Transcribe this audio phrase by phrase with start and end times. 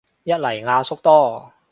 [0.23, 1.53] 一嚟阿叔多